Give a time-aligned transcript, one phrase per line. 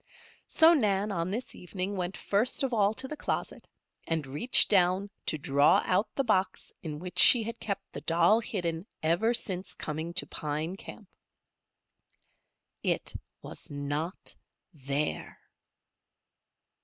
[0.47, 3.67] So Nan, on this evening, went first of all to the closet
[4.07, 8.39] and reached down to draw out the box in which she had kept the doll
[8.39, 11.07] hidden ever since coming to Pine Camp.
[12.81, 14.35] It was not
[14.73, 15.37] there!